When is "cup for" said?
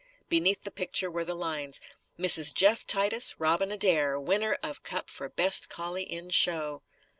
4.81-5.29